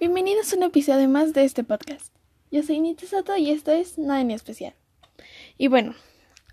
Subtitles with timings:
[0.00, 2.12] Bienvenidos a un episodio más de este podcast.
[2.50, 4.74] Yo soy Nita Soto y esto es Nada en especial.
[5.56, 5.94] Y bueno,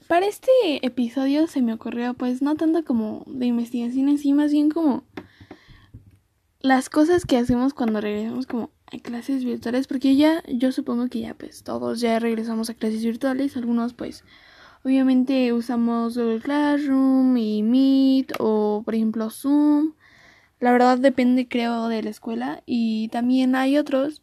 [0.08, 0.52] para este
[0.86, 5.04] episodio se me ocurrió pues no tanto como de investigación en sí, más bien como
[6.60, 11.22] las cosas que hacemos cuando regresamos como a clases virtuales, porque ya yo supongo que
[11.22, 14.24] ya pues todos ya regresamos a clases virtuales, algunos pues
[14.84, 19.94] obviamente usamos Google Classroom y Meet o por ejemplo Zoom
[20.62, 24.22] la verdad depende creo de la escuela y también hay otros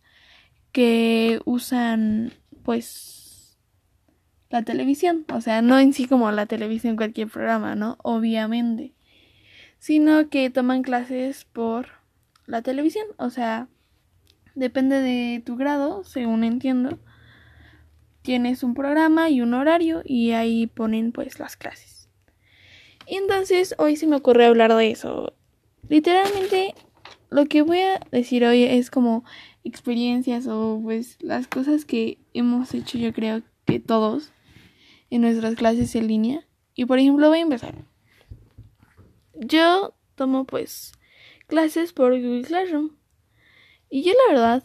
[0.73, 3.59] que usan pues
[4.48, 7.98] la televisión, o sea, no en sí como la televisión cualquier programa, ¿no?
[8.02, 8.95] Obviamente,
[9.80, 11.88] sino que toman clases por
[12.46, 13.66] la televisión, o sea,
[14.55, 17.01] depende de tu grado, según entiendo.
[18.23, 22.09] Tienes un programa y un horario y ahí ponen pues las clases.
[23.07, 25.34] Y entonces hoy se me ocurre hablar de eso.
[25.88, 26.74] Literalmente
[27.30, 29.24] lo que voy a decir hoy es como
[29.65, 34.32] experiencias o pues las cosas que hemos hecho yo creo que todos
[35.10, 36.46] en nuestras clases en línea.
[36.74, 37.74] Y por ejemplo voy a empezar.
[39.35, 40.93] Yo tomo pues
[41.46, 42.90] clases por Google Classroom.
[43.90, 44.65] Y yo la verdad,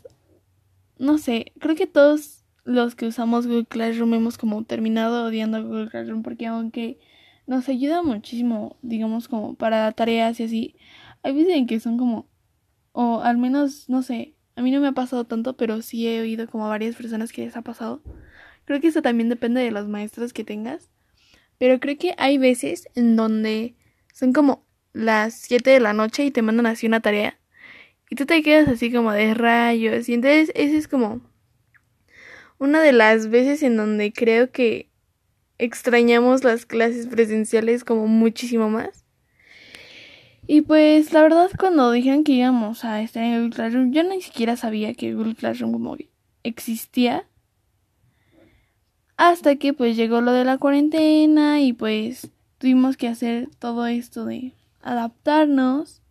[0.97, 5.89] no sé, creo que todos los que usamos Google Classroom hemos como terminado odiando Google
[5.89, 6.99] Classroom porque aunque
[7.45, 10.75] nos ayuda muchísimo, digamos como para tareas y así,
[11.23, 12.29] hay veces en que son como,
[12.91, 16.21] o al menos, no sé, a mí no me ha pasado tanto, pero sí he
[16.21, 18.01] oído como a varias personas que les ha pasado.
[18.65, 20.91] Creo que eso también depende de los maestros que tengas.
[21.57, 23.75] Pero creo que hay veces en donde
[24.13, 27.39] son como las 7 de la noche y te mandan así una tarea.
[28.09, 30.07] Y tú te quedas así como de rayos.
[30.07, 31.21] Y entonces esa es como
[32.59, 34.89] una de las veces en donde creo que
[35.57, 39.02] extrañamos las clases presenciales como muchísimo más.
[40.45, 44.21] Y pues la verdad cuando dijeron que íbamos a estar en Google Classroom, yo ni
[44.21, 45.95] siquiera sabía que Google Classroom como
[46.43, 47.25] existía.
[49.15, 54.25] Hasta que pues llegó lo de la cuarentena y pues tuvimos que hacer todo esto
[54.25, 56.01] de adaptarnos.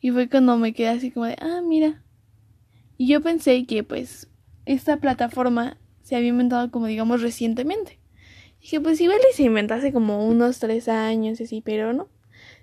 [0.00, 2.02] Y fue cuando me quedé así como de, ah, mira.
[2.96, 4.28] Y yo pensé que pues
[4.64, 8.00] esta plataforma se había inventado como digamos recientemente.
[8.60, 12.08] Dije, pues igual y se inventase como unos tres años y así, pero no.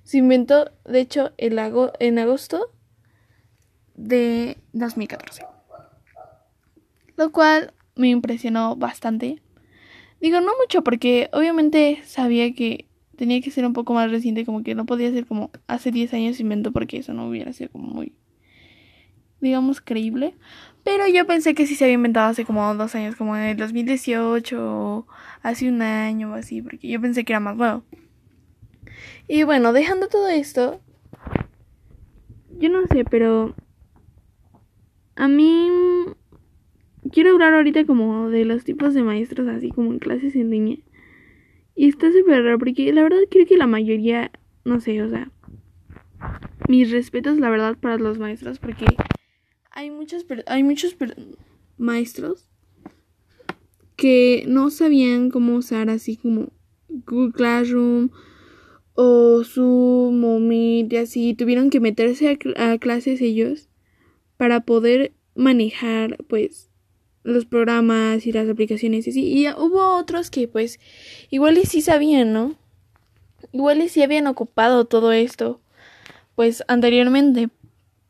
[0.07, 1.59] Se inventó, de hecho, el
[2.00, 2.72] en agosto
[3.94, 5.44] de 2014.
[7.18, 9.41] Lo cual me impresionó bastante.
[10.22, 12.88] Digo, no mucho porque obviamente sabía que
[13.18, 16.13] tenía que ser un poco más reciente, como que no podía ser como hace 10
[16.13, 18.13] años inventó porque eso no hubiera sido como muy,
[19.41, 20.35] digamos, creíble.
[20.85, 23.57] Pero yo pensé que sí se había inventado hace como dos años, como en el
[23.57, 25.07] 2018 o
[25.44, 27.84] hace un año o así, porque yo pensé que era más nuevo.
[29.27, 30.79] Y bueno, dejando todo esto,
[32.57, 33.55] yo no sé, pero
[35.15, 35.69] a mí
[37.11, 40.77] quiero hablar ahorita como de los tipos de maestros, así como en clases en línea.
[41.75, 44.31] Y está súper raro porque la verdad creo que la mayoría,
[44.65, 45.31] no sé, o sea,
[46.67, 48.85] mis respetos la verdad para los maestros porque
[49.71, 50.95] hay muchos hay muchos
[51.77, 52.47] maestros
[53.95, 56.51] que no sabían cómo usar así como
[56.89, 58.09] Google Classroom
[58.99, 63.69] o su mommy y así tuvieron que meterse a, clases ellos
[64.37, 66.71] para poder manejar pues
[67.21, 69.21] los programas y las aplicaciones y así.
[69.21, 70.79] Y hubo otros que pues
[71.29, 72.55] igual y sí sabían, ¿no?
[73.51, 75.61] Igual y sí habían ocupado todo esto
[76.33, 77.49] pues anteriormente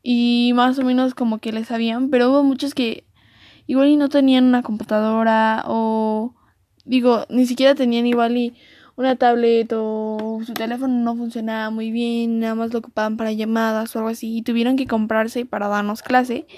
[0.02, 3.04] y más o menos como que les sabían, pero hubo muchos que
[3.66, 6.34] igual y no tenían una computadora o
[6.86, 8.54] digo, ni siquiera tenían igual y
[8.98, 13.94] una tablet o su teléfono no funcionaba muy bien, nada más lo ocupaban para llamadas
[13.94, 16.48] o algo así, y tuvieron que comprarse para darnos clase.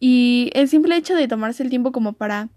[0.00, 2.48] Y el simple hecho de tomarse el tiempo como para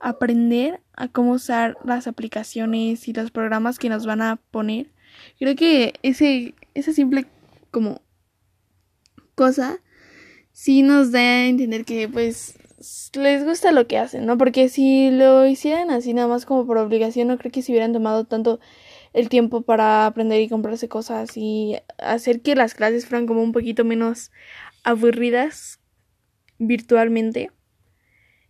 [0.00, 4.90] aprender a cómo usar las aplicaciones y los programas que nos van a poner,
[5.38, 7.24] creo que ese, esa simple
[7.70, 8.02] como
[9.34, 9.78] cosa
[10.52, 12.58] sí nos da a entender que pues
[13.14, 14.38] les gusta lo que hacen, ¿no?
[14.38, 17.92] Porque si lo hicieran así nada más como por obligación, no creo que se hubieran
[17.92, 18.60] tomado tanto
[19.12, 23.52] el tiempo para aprender y comprarse cosas y hacer que las clases fueran como un
[23.52, 24.30] poquito menos
[24.84, 25.80] aburridas
[26.58, 27.50] virtualmente.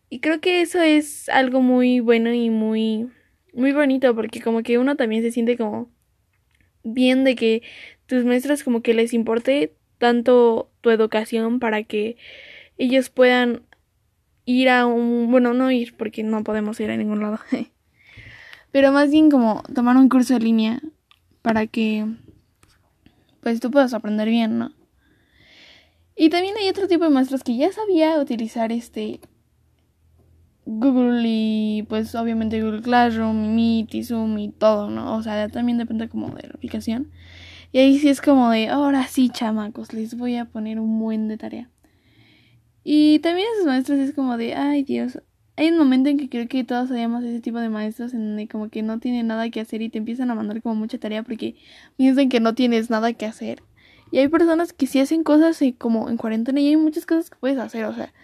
[0.08, 3.08] Y creo que eso es algo muy bueno y muy
[3.56, 5.90] muy bonito porque como que uno también se siente como
[6.84, 7.62] bien de que
[8.06, 12.16] tus maestros como que les importe tanto tu educación para que
[12.78, 13.65] ellos puedan
[14.46, 17.38] ir a un, bueno, no ir porque no podemos ir a ningún lado,
[18.72, 20.80] pero más bien como tomar un curso de línea
[21.42, 22.06] para que
[23.42, 24.72] pues tú puedas aprender bien, ¿no?
[26.16, 29.20] Y también hay otro tipo de maestros que ya sabía utilizar este
[30.64, 35.16] Google y pues obviamente Google Classroom, Meet y Zoom y todo, ¿no?
[35.16, 37.12] O sea, también depende como de la aplicación.
[37.70, 41.28] Y ahí sí es como de, ahora sí, chamacos, les voy a poner un buen
[41.28, 41.70] de tarea.
[42.88, 45.18] Y también esos maestros es como de, ay Dios,
[45.56, 48.46] hay un momento en que creo que todos sabíamos ese tipo de maestros en donde
[48.46, 51.24] como que no tienen nada que hacer y te empiezan a mandar como mucha tarea
[51.24, 51.56] porque
[51.96, 53.60] piensan que no tienes nada que hacer.
[54.12, 57.28] Y hay personas que sí hacen cosas y como en cuarentena y hay muchas cosas
[57.28, 58.14] que puedes hacer, o sea,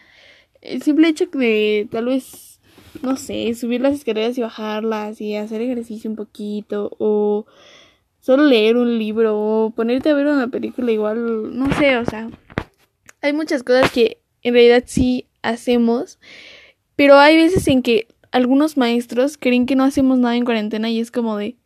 [0.61, 2.61] el simple hecho de tal vez,
[3.03, 7.47] no sé, subir las escaleras y bajarlas y hacer ejercicio un poquito o
[8.21, 12.31] solo leer un libro o ponerte a ver una película igual, no sé, o sea,
[13.23, 16.19] hay muchas cosas que en realidad sí hacemos,
[16.97, 21.01] pero hay veces en que algunos maestros creen que no hacemos nada en cuarentena y
[21.01, 21.57] es como de,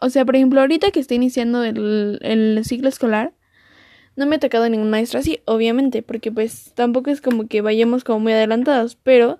[0.00, 3.32] o sea, por ejemplo, ahorita que está iniciando el, el ciclo escolar,
[4.16, 8.02] no me ha tocado ningún maestro así, obviamente, porque pues tampoco es como que vayamos
[8.02, 9.38] como muy adelantados, pero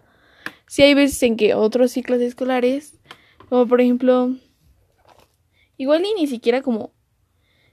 [0.66, 2.98] sí hay veces en que otros ciclos escolares,
[3.48, 4.36] como por ejemplo,
[5.78, 6.92] igual y ni siquiera como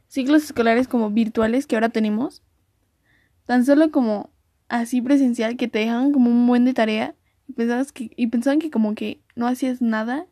[0.07, 2.41] ciclos escolares como virtuales que ahora tenemos,
[3.45, 4.32] tan solo como
[4.73, 7.13] así presencial que te dejan como un buen de tarea
[7.47, 10.25] y pensabas que y pensaban que como que no hacías nada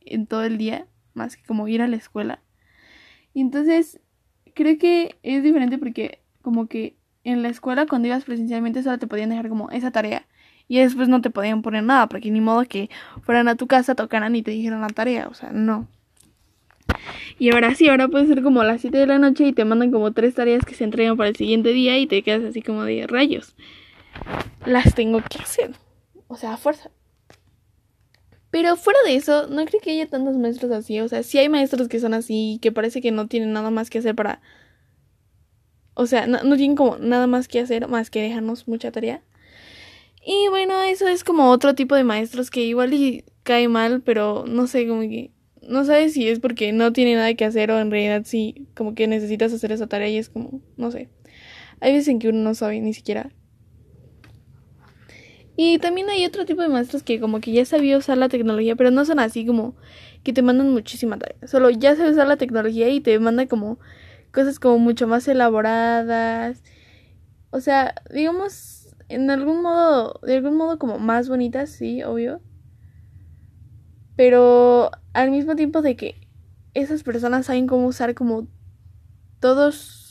[0.00, 2.40] en todo el día más que como ir a la escuela.
[3.34, 4.00] Y entonces
[4.54, 9.06] creo que es diferente porque como que en la escuela cuando ibas presencialmente solo te
[9.06, 10.26] podían dejar como esa tarea
[10.66, 12.90] y después no te podían poner nada porque ni modo que
[13.22, 15.86] fueran a tu casa, tocaran y te dijeran la tarea, o sea, no.
[17.38, 19.64] Y ahora sí, ahora puede ser como a las 7 de la noche y te
[19.64, 22.60] mandan como tres tareas que se entregan para el siguiente día y te quedas así
[22.60, 23.54] como de rayos.
[24.66, 25.72] Las tengo que hacer.
[26.28, 26.90] O sea, a fuerza.
[28.54, 31.00] Pero fuera de eso, no creo que haya tantos maestros así.
[31.00, 33.90] O sea, sí hay maestros que son así, que parece que no tienen nada más
[33.90, 34.40] que hacer para...
[35.94, 39.24] O sea, no, tienen como nada más que hacer más que dejarnos mucha tarea.
[40.24, 44.44] Y bueno, eso es como otro tipo de maestros que igual y cae mal, pero
[44.46, 45.32] no sé, como que...
[45.60, 48.94] No sabes si es porque no tiene nada que hacer o en realidad sí, como
[48.94, 51.08] que necesitas hacer esa tarea y es como, no sé.
[51.80, 53.32] Hay veces en que uno no sabe ni siquiera
[55.56, 58.74] y también hay otro tipo de maestros que como que ya sabía usar la tecnología,
[58.76, 59.74] pero no son así como
[60.24, 61.36] que te mandan muchísima tarea.
[61.46, 63.78] Solo ya sabes usar la tecnología y te mandan como
[64.32, 66.62] cosas como mucho más elaboradas.
[67.50, 72.40] O sea, digamos, en algún modo, de algún modo como más bonitas, sí, obvio.
[74.16, 76.28] Pero al mismo tiempo de que
[76.74, 78.48] esas personas saben cómo usar como
[79.40, 80.04] todos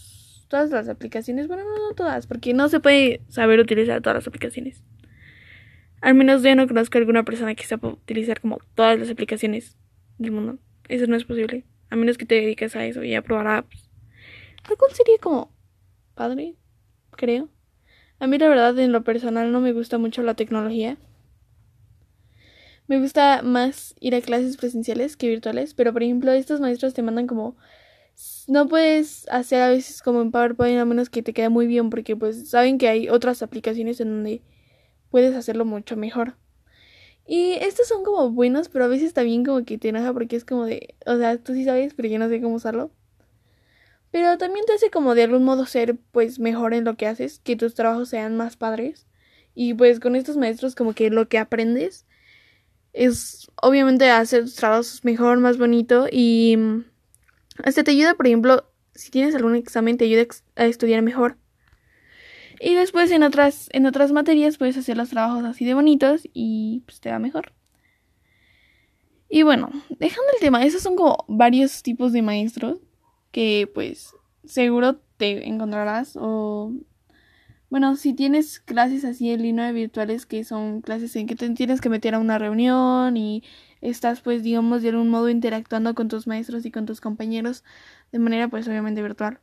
[0.48, 4.28] todas las aplicaciones, bueno, no, no todas, porque no se puede saber utilizar todas las
[4.28, 4.84] aplicaciones.
[6.04, 9.78] Al menos yo no conozco a alguna persona que sepa utilizar como todas las aplicaciones
[10.18, 10.60] del mundo.
[10.90, 11.64] Eso no es posible.
[11.90, 13.90] A menos que te dediques a eso y a probar apps.
[14.70, 15.50] Lo sería como
[16.14, 16.56] padre,
[17.12, 17.48] creo.
[18.20, 20.98] A mí la verdad en lo personal no me gusta mucho la tecnología.
[22.88, 27.02] Me gusta más ir a clases presenciales que virtuales, pero por ejemplo estos maestros te
[27.02, 27.56] mandan como
[28.50, 31.90] no puedes hacer a veces como en PowerPoint a menos que te quede muy bien
[31.90, 34.42] porque pues saben que hay otras aplicaciones en donde
[35.14, 36.38] puedes hacerlo mucho mejor.
[37.28, 40.44] Y estos son como buenos, pero a veces también como que te enoja porque es
[40.44, 42.90] como de, o sea, tú sí sabes, pero yo no sé cómo usarlo.
[44.10, 47.40] Pero también te hace como de algún modo ser pues mejor en lo que haces,
[47.44, 49.06] que tus trabajos sean más padres.
[49.54, 52.08] Y pues con estos maestros como que lo que aprendes
[52.92, 56.58] es obviamente hacer tus trabajos mejor, más bonito y
[57.64, 61.38] hasta te ayuda, por ejemplo, si tienes algún examen te ayuda a estudiar mejor.
[62.66, 66.82] Y después en otras, en otras materias puedes hacer los trabajos así de bonitos y
[66.86, 67.52] pues te va mejor.
[69.28, 72.80] Y bueno, dejando el tema, esos son como varios tipos de maestros
[73.32, 74.16] que pues
[74.46, 76.72] seguro te encontrarás o
[77.70, 81.82] bueno, si tienes clases así en línea virtuales que son clases en que te tienes
[81.82, 83.44] que meter a una reunión y
[83.82, 87.66] estás pues digamos de algún modo interactuando con tus maestros y con tus compañeros
[88.14, 89.42] de manera pues obviamente virtual.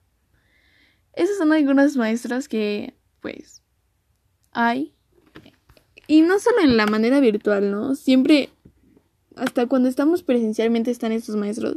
[1.13, 3.63] Esos son algunos maestros que pues
[4.53, 4.95] hay.
[6.07, 7.95] Y no solo en la manera virtual, ¿no?
[7.95, 8.49] Siempre,
[9.37, 11.77] hasta cuando estamos presencialmente están estos maestros.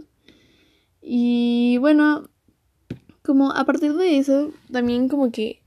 [1.02, 2.30] Y bueno,
[3.22, 5.62] como a partir de eso, también como que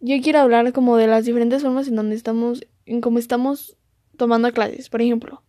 [0.00, 3.76] yo quiero hablar como de las diferentes formas en donde estamos, en cómo estamos
[4.16, 4.88] tomando clases.
[4.88, 5.42] Por ejemplo,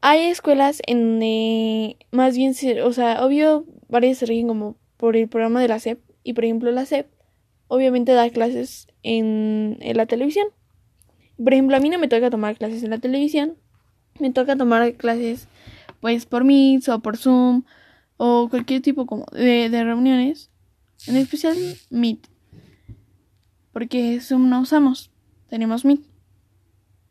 [0.00, 5.28] hay escuelas en donde más bien, o sea, obvio, varias se rigen como por el
[5.28, 6.00] programa de la SEP.
[6.22, 7.08] Y por ejemplo, la SEP
[7.68, 10.48] obviamente da clases en, la televisión.
[11.42, 13.54] Por ejemplo, a mí no me toca tomar clases en la televisión,
[14.18, 15.48] me toca tomar clases
[16.00, 17.62] pues por Meet o por Zoom
[18.16, 20.50] o cualquier tipo como de, de reuniones,
[21.06, 21.56] en especial
[21.90, 22.26] Meet.
[23.72, 25.10] porque Zoom no usamos,
[25.48, 26.02] tenemos Meet.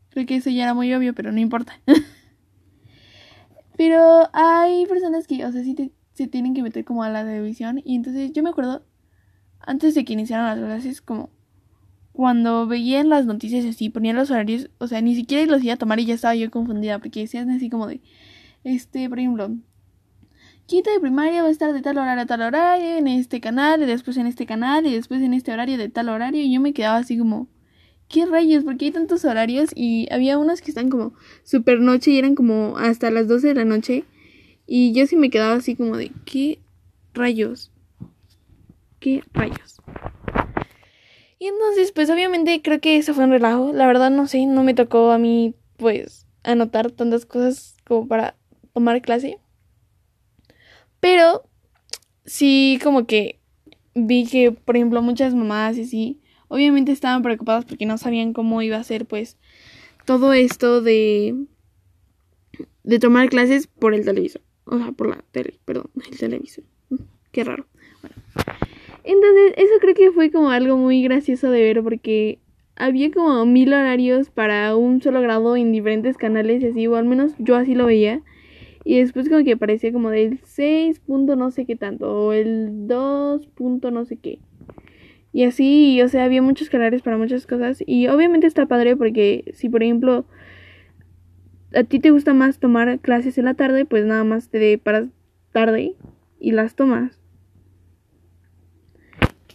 [0.09, 1.79] Creo que eso ya era muy obvio, pero no importa.
[3.77, 5.75] pero hay personas que, o sea, sí
[6.13, 7.81] se tienen que meter como a la televisión.
[7.85, 8.83] Y entonces yo me acuerdo,
[9.59, 11.29] antes de que iniciaran las clases, como
[12.17, 15.77] cuando veían las noticias así, ponían los horarios, o sea, ni siquiera los iba a
[15.77, 18.01] tomar y ya estaba yo confundida, porque decían así como de,
[18.63, 19.55] este, por ejemplo,
[20.65, 23.83] quinta de primaria va a estar de tal horario a tal horario, en este canal,
[23.83, 26.59] y después en este canal, y después en este horario de tal horario, y yo
[26.59, 27.47] me quedaba así como,
[28.07, 28.63] ¿qué rayos?
[28.63, 29.69] ¿Por qué hay tantos horarios?
[29.75, 33.53] Y había unos que están como super noche y eran como hasta las 12 de
[33.53, 34.05] la noche,
[34.65, 36.57] y yo sí me quedaba así como de, ¿qué
[37.13, 37.71] rayos?
[38.99, 39.81] ¿Qué rayos?
[41.39, 43.71] Y entonces, pues obviamente creo que eso fue un relajo.
[43.73, 48.35] La verdad no sé, no me tocó a mí, pues, anotar tantas cosas como para
[48.73, 49.39] tomar clase.
[50.99, 51.47] Pero
[52.25, 53.39] sí como que
[53.93, 58.61] vi que, por ejemplo, muchas mamás y así, obviamente estaban preocupadas porque no sabían cómo
[58.61, 59.37] iba a ser, pues,
[60.05, 61.35] todo esto de,
[62.83, 64.41] de tomar clases por el televisor.
[64.65, 66.63] O sea, por la tele, perdón, el televisor.
[67.31, 67.67] Qué raro.
[68.01, 68.15] Bueno.
[69.07, 72.39] Entonces, eso creo que fue como algo muy gracioso de ver porque
[72.75, 77.05] había como mil horarios para un solo grado en diferentes canales y así, o al
[77.05, 78.21] menos yo así lo veía.
[78.83, 82.87] Y después como que aparecía como del 6 punto no sé qué tanto, o el
[82.87, 84.39] 2 punto no sé qué.
[85.31, 87.81] Y así, o sea, había muchos canales para muchas cosas.
[87.85, 90.25] Y obviamente está padre porque si por ejemplo
[91.73, 95.07] a ti te gusta más tomar clases en la tarde, pues nada más te paras
[95.53, 95.95] tarde
[96.41, 97.16] y las tomas.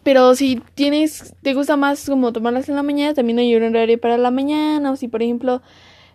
[0.03, 4.01] Pero si tienes, te gusta más como tomarlas en la mañana, también hay un horario
[4.01, 4.91] para la mañana.
[4.91, 5.63] O si, por ejemplo,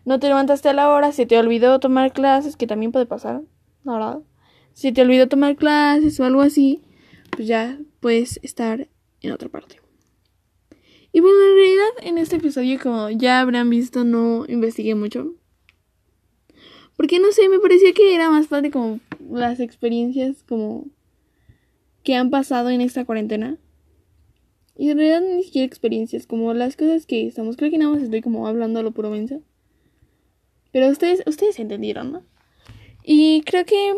[0.06, 3.42] no te levantaste a la hora, se te olvidó tomar clases, que también puede pasar,
[3.84, 4.20] ¿no verdad?
[4.74, 6.82] Si te olvidó tomar clases o algo así,
[7.32, 8.88] pues ya puedes estar
[9.22, 9.80] en otra parte.
[11.12, 15.34] Y bueno, en realidad en este episodio, como ya habrán visto, no investigué mucho.
[16.96, 20.86] Porque no sé, me parecía que era más padre como las experiencias como
[22.04, 23.58] que han pasado en esta cuarentena.
[24.78, 27.58] Y en realidad ni siquiera experiencias, como las cosas que estamos.
[27.58, 29.40] Creo que nada más estoy como hablando a lo puro mensa.
[30.72, 32.24] Pero ustedes, ustedes entendieron, ¿no?
[33.04, 33.96] Y creo que.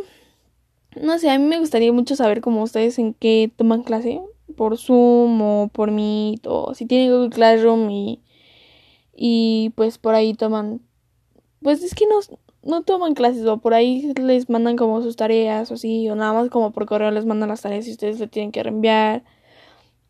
[1.00, 4.22] No sé, a mí me gustaría mucho saber cómo ustedes en qué toman clase.
[4.56, 6.48] Por Zoom o por Meet.
[6.48, 8.22] O si tienen Google Classroom y.
[9.14, 10.80] Y pues por ahí toman.
[11.62, 12.20] Pues es que no,
[12.64, 16.10] no toman clases o por ahí les mandan como sus tareas o así.
[16.10, 18.64] O nada más como por correo les mandan las tareas y ustedes le tienen que
[18.64, 19.26] reenviar.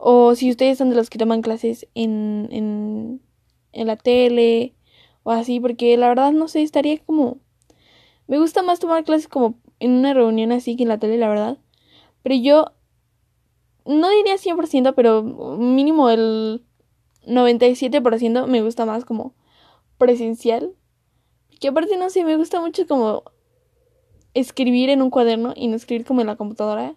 [0.02, 3.22] O si ustedes son de los que toman clases en, en,
[3.74, 4.74] en la tele
[5.24, 7.38] o así, porque la verdad no sé, estaría como...
[8.26, 11.28] Me gusta más tomar clases como en una reunión así que en la tele, la
[11.28, 11.58] verdad.
[12.24, 12.66] Pero yo
[13.86, 15.22] no diría 100%, pero
[15.58, 16.64] mínimo el
[17.26, 19.34] 97% me gusta más como
[19.98, 20.76] presencial.
[21.60, 23.24] Que aparte, no sé, me gusta mucho como
[24.34, 26.96] escribir en un cuaderno y no escribir como en la computadora.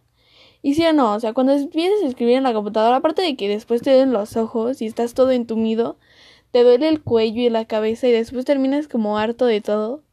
[0.62, 3.36] Y sí o no, o sea, cuando empiezas a escribir en la computadora, aparte de
[3.36, 5.96] que después te duelen los ojos y estás todo entumido,
[6.52, 10.04] te duele el cuello y la cabeza y después terminas como harto de todo.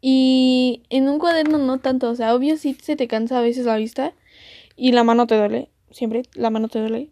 [0.00, 3.66] Y en un cuaderno no tanto, o sea, obvio sí se te cansa a veces
[3.66, 4.12] la vista
[4.74, 7.10] y la mano te duele, siempre la mano te duele.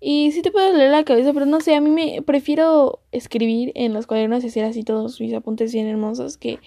[0.00, 3.70] Y sí te puede doler la cabeza, pero no sé, a mí me prefiero escribir
[3.76, 6.58] en los cuadernos y hacer así todos mis apuntes bien hermosos que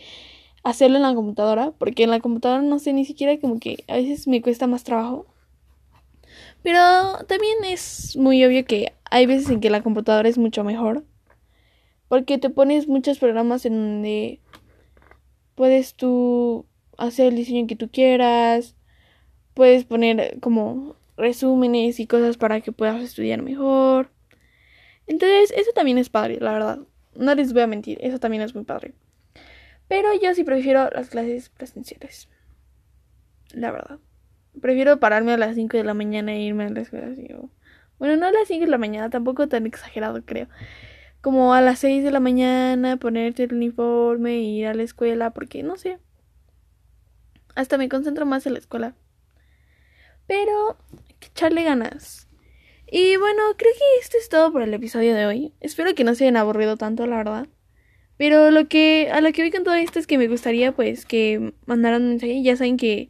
[0.63, 3.95] hacerlo en la computadora, porque en la computadora no sé, ni siquiera como que a
[3.95, 5.25] veces me cuesta más trabajo.
[6.63, 6.79] Pero
[7.27, 11.03] también es muy obvio que hay veces en que la computadora es mucho mejor,
[12.07, 14.39] porque te pones muchos programas en donde
[15.55, 16.65] puedes tú
[16.97, 18.75] hacer el diseño que tú quieras,
[19.53, 24.09] puedes poner como resúmenes y cosas para que puedas estudiar mejor.
[25.05, 26.79] Entonces, eso también es padre, la verdad.
[27.15, 28.93] No les voy a mentir, eso también es muy padre.
[29.93, 32.27] Pero yo sí prefiero las clases presenciales.
[33.51, 33.99] La verdad.
[34.59, 37.09] Prefiero pararme a las 5 de la mañana e irme a la escuela.
[37.99, 40.47] Bueno, no a las 5 de la mañana, tampoco tan exagerado, creo.
[41.21, 45.29] Como a las 6 de la mañana, ponerte el uniforme e ir a la escuela,
[45.29, 45.99] porque no sé.
[47.53, 48.95] Hasta me concentro más en la escuela.
[50.25, 50.75] Pero,
[51.19, 52.27] que echarle ganas.
[52.91, 55.53] Y bueno, creo que esto es todo por el episodio de hoy.
[55.59, 57.47] Espero que no se hayan aburrido tanto, la verdad.
[58.17, 61.05] Pero lo que, a lo que voy con todo esto es que me gustaría pues
[61.05, 62.41] que mandaran un mensaje.
[62.41, 63.09] Ya saben que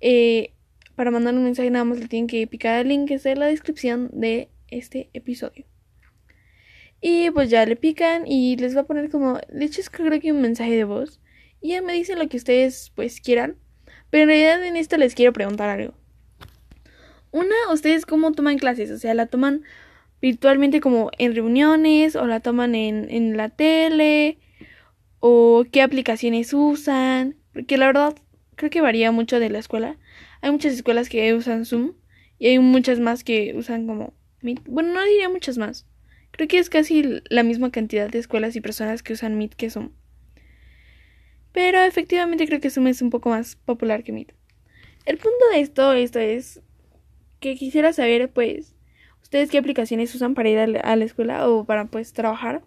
[0.00, 0.54] eh,
[0.96, 3.40] para mandar un mensaje nada más le tienen que picar el link que está en
[3.40, 5.66] la descripción de este episodio.
[7.00, 10.20] Y pues ya le pican y les va a poner como, de hecho es creo
[10.20, 11.20] que un mensaje de voz.
[11.62, 13.56] Y ya me dicen lo que ustedes pues quieran.
[14.10, 15.94] Pero en realidad en esto les quiero preguntar algo.
[17.30, 19.62] una, ustedes cómo toman clases, o sea, la toman
[20.20, 24.38] virtualmente como en reuniones o la toman en, en la tele
[25.20, 28.14] o qué aplicaciones usan, porque la verdad
[28.56, 29.96] creo que varía mucho de la escuela.
[30.40, 31.92] Hay muchas escuelas que usan Zoom
[32.38, 34.62] y hay muchas más que usan como Meet.
[34.66, 35.86] Bueno, no diría muchas más.
[36.30, 39.70] Creo que es casi la misma cantidad de escuelas y personas que usan Meet que
[39.70, 39.90] Zoom.
[41.52, 44.32] Pero efectivamente creo que Zoom es un poco más popular que Meet.
[45.04, 46.60] El punto de esto, esto es
[47.40, 48.74] que quisiera saber, pues,
[49.30, 52.64] ustedes qué aplicaciones usan para ir a la escuela o para, pues, trabajar.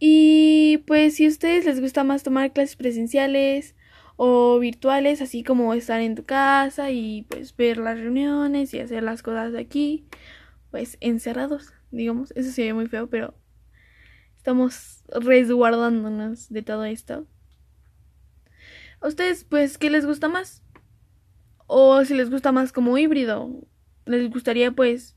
[0.00, 3.76] Y, pues, si a ustedes les gusta más tomar clases presenciales
[4.16, 9.04] o virtuales, así como estar en tu casa y, pues, ver las reuniones y hacer
[9.04, 10.04] las cosas aquí,
[10.72, 12.32] pues, encerrados, digamos.
[12.34, 13.34] Eso sería muy feo, pero
[14.36, 17.24] estamos resguardándonos de todo esto.
[19.00, 20.64] ¿A ustedes, pues, qué les gusta más?
[21.68, 23.64] O si les gusta más como híbrido.
[24.08, 25.16] Les gustaría, pues,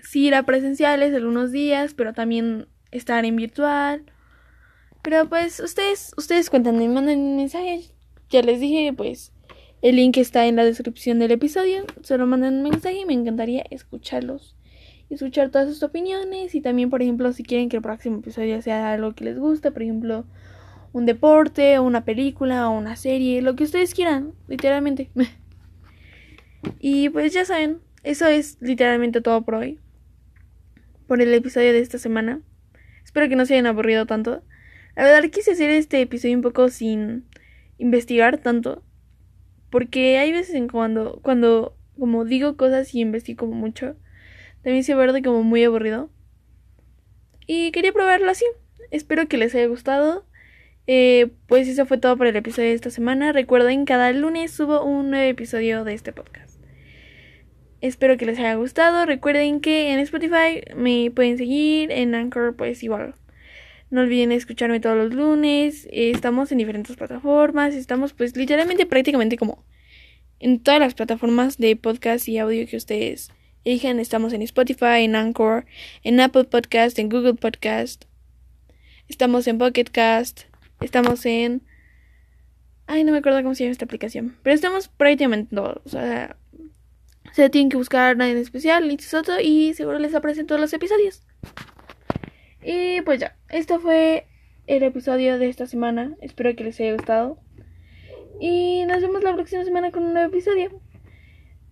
[0.00, 4.04] sí ir a presenciales algunos días, pero también estar en virtual.
[5.02, 7.82] Pero pues ustedes, ustedes cuéntenme, manden un mensaje.
[8.28, 9.32] Ya les dije, pues,
[9.82, 11.84] el link está en la descripción del episodio.
[12.02, 14.56] Solo manden un mensaje y me encantaría escucharlos.
[15.08, 16.54] Escuchar todas sus opiniones.
[16.54, 19.70] Y también, por ejemplo, si quieren que el próximo episodio sea algo que les guste,
[19.70, 20.24] por ejemplo,
[20.92, 25.10] un deporte, o una película, o una serie, lo que ustedes quieran, literalmente.
[26.80, 29.80] y pues ya saben, eso es literalmente todo por hoy.
[31.08, 32.40] Por el episodio de esta semana.
[33.04, 34.44] Espero que no se hayan aburrido tanto.
[34.94, 37.24] La verdad quise hacer este episodio un poco sin
[37.78, 38.84] investigar tanto.
[39.70, 43.96] Porque hay veces en cuando, cuando como digo cosas y investigo mucho,
[44.62, 46.08] también se vuelve como muy aburrido.
[47.48, 48.44] Y quería probarlo así.
[48.92, 50.24] Espero que les haya gustado.
[50.86, 53.32] Eh, pues eso fue todo por el episodio de esta semana.
[53.32, 56.45] Recuerden, cada lunes subo un nuevo episodio de este podcast.
[57.80, 59.06] Espero que les haya gustado.
[59.06, 63.14] Recuerden que en Spotify me pueden seguir, en Anchor pues igual.
[63.90, 65.86] No olviden escucharme todos los lunes.
[65.92, 67.74] Estamos en diferentes plataformas.
[67.74, 69.64] Estamos pues literalmente prácticamente como
[70.40, 73.30] en todas las plataformas de podcast y audio que ustedes
[73.64, 74.00] elijan.
[74.00, 75.66] Estamos en Spotify, en Anchor,
[76.02, 78.04] en Apple Podcast, en Google Podcast.
[79.08, 80.42] Estamos en Pocket Cast.
[80.80, 81.62] Estamos en...
[82.88, 84.36] Ay, no me acuerdo cómo se llama esta aplicación.
[84.42, 85.80] Pero estamos prácticamente todos.
[85.84, 86.36] O sea,
[87.32, 90.72] se tienen que buscar nadie en especial, ni Soto, y seguro les aparecen todos los
[90.72, 91.22] episodios.
[92.62, 94.26] Y pues ya, este fue
[94.66, 96.16] el episodio de esta semana.
[96.20, 97.38] Espero que les haya gustado.
[98.40, 100.80] Y nos vemos la próxima semana con un nuevo episodio.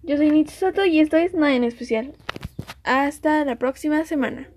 [0.03, 2.13] Yo soy Soto y esto es Nada en Especial.
[2.85, 4.54] Hasta la próxima semana.